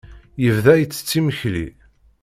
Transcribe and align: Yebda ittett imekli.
Yebda 0.43 0.73
ittett 0.77 1.13
imekli. 1.19 1.65